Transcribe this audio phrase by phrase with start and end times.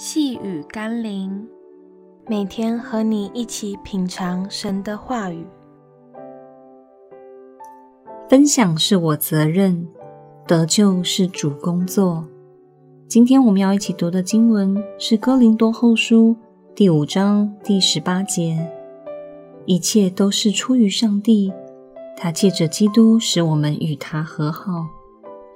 [0.00, 1.44] 细雨甘霖，
[2.28, 5.44] 每天和你一起品尝神的话语。
[8.28, 9.88] 分享是我责任，
[10.46, 12.24] 得救是主工作。
[13.08, 16.28] 今天我们要一起读的经文是《哥林多后书》
[16.76, 18.70] 第五章第十八节：
[19.66, 21.52] 一切都是出于上帝，
[22.16, 24.86] 他借着基督使我们与他和好，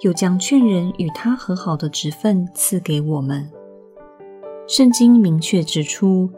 [0.00, 3.48] 又将劝人与他和好的职分赐给我们。
[4.74, 6.30] 圣经明确指出，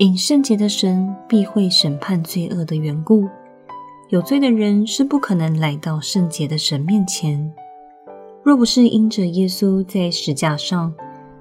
[0.00, 3.26] 引圣洁的神必会审判罪恶的缘故，
[4.10, 7.50] 有罪的人是不可能来到圣洁的神面前。
[8.42, 10.92] 若不是因着耶稣在十架上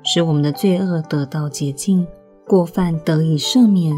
[0.02, 2.08] 使我们的罪恶得到洁净，
[2.48, 3.94] 过犯得以赦免，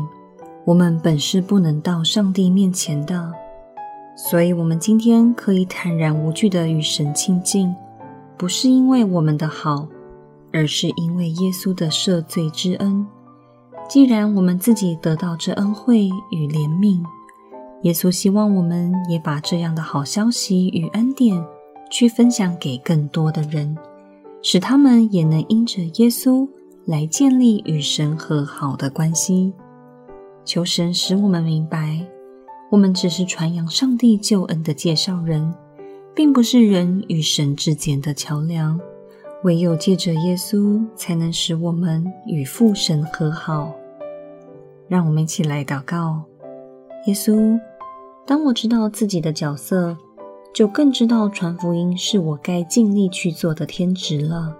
[0.66, 3.32] 我们本是不能到上帝面前的。
[4.16, 7.72] 所以，我们今天可以坦然无惧地与神亲近，
[8.36, 9.88] 不是因为我们的好。
[10.54, 13.06] 而是因为耶稣的赦罪之恩。
[13.90, 17.04] 既然我们自己得到这恩惠与怜悯，
[17.84, 21.44] 耶稣希望我们也把这样的好消息与恩典
[21.90, 23.78] 去分享给更多的人，
[24.42, 26.48] 使他们也能因着耶稣
[26.86, 29.54] 来建立与神和好的关系。
[30.46, 32.06] 求神使我们明白，
[32.70, 35.54] 我们只是传扬上帝救恩的介绍人，
[36.16, 38.80] 并不是人与神之间的桥梁。
[39.44, 43.74] 唯有借着耶稣，才能使我们与父神和好。
[44.88, 46.22] 让我们一起来祷告：
[47.08, 47.60] 耶稣，
[48.26, 49.98] 当我知道自己的角色，
[50.54, 54.56] 就更知道传福音是我该尽力去做的天职了。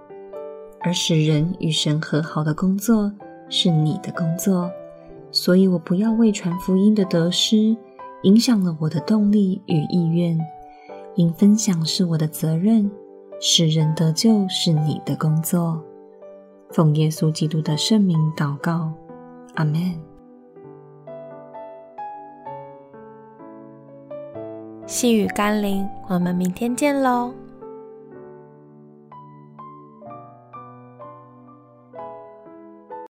[0.80, 3.12] 而使人与神和好的工作
[3.50, 4.72] 是你的工作，
[5.32, 7.78] 所以我不要为传福音的得失
[8.24, 10.40] 影响了我的动力与意愿，
[11.14, 12.90] 因分享是我的责任。
[13.44, 15.84] 使人得救是你的工作，
[16.70, 18.94] 奉耶稣基督的圣名祷告，
[19.56, 20.00] 阿门。
[24.86, 27.34] 细雨甘霖，我们明天见喽。